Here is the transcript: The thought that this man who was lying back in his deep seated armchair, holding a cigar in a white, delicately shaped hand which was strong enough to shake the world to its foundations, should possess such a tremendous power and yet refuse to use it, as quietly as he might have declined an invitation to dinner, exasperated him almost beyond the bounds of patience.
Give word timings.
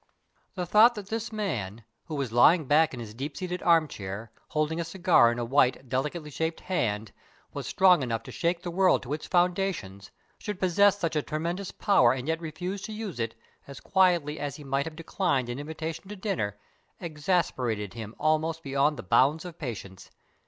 The 0.55 0.65
thought 0.65 0.95
that 0.95 1.09
this 1.09 1.31
man 1.31 1.83
who 2.05 2.15
was 2.15 2.31
lying 2.31 2.65
back 2.65 2.91
in 2.91 2.99
his 2.99 3.13
deep 3.13 3.37
seated 3.37 3.61
armchair, 3.61 4.31
holding 4.47 4.79
a 4.79 4.83
cigar 4.83 5.31
in 5.31 5.37
a 5.37 5.45
white, 5.45 5.89
delicately 5.89 6.31
shaped 6.31 6.61
hand 6.61 7.11
which 7.51 7.53
was 7.53 7.67
strong 7.67 8.01
enough 8.01 8.23
to 8.23 8.31
shake 8.31 8.63
the 8.63 8.71
world 8.71 9.03
to 9.03 9.13
its 9.13 9.27
foundations, 9.27 10.09
should 10.39 10.59
possess 10.59 10.97
such 10.97 11.15
a 11.15 11.21
tremendous 11.21 11.71
power 11.71 12.13
and 12.13 12.27
yet 12.27 12.41
refuse 12.41 12.81
to 12.81 12.91
use 12.91 13.19
it, 13.19 13.35
as 13.67 13.79
quietly 13.79 14.39
as 14.39 14.55
he 14.55 14.63
might 14.63 14.87
have 14.87 14.95
declined 14.95 15.49
an 15.49 15.59
invitation 15.59 16.09
to 16.09 16.15
dinner, 16.15 16.57
exasperated 16.99 17.93
him 17.93 18.15
almost 18.19 18.63
beyond 18.63 18.97
the 18.97 19.03
bounds 19.03 19.45
of 19.45 19.59
patience. 19.59 20.09